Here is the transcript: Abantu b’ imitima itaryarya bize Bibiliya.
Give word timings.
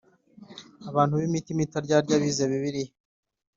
Abantu 0.89 1.13
b’ 1.19 1.21
imitima 1.29 1.59
itaryarya 1.67 2.15
bize 2.21 2.43
Bibiliya. 2.51 2.91